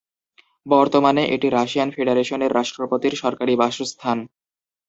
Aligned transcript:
বর্তমানে 0.65 1.23
এটি 1.35 1.47
রাশিয়ান 1.49 1.89
ফেডারেশনের 1.95 2.55
রাষ্ট্রপতির 2.57 3.13
সরকারি 3.23 3.53
বাসস্থান। 3.61 4.17